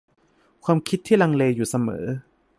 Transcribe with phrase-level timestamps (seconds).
[0.65, 2.05] ความคิดที่ลังเลอยู่เสมอ